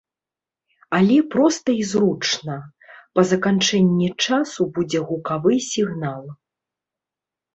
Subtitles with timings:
[0.99, 2.55] Але проста і зручна,
[3.19, 6.23] па заканчэнні часу будзе гукавы сігнал.